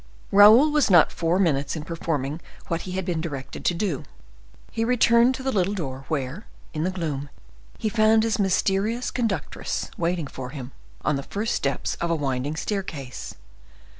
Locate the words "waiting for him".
9.99-10.71